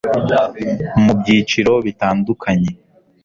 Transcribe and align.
mu 1.03 1.13
byiciro 1.19 1.73
bitandukanye 1.85 2.71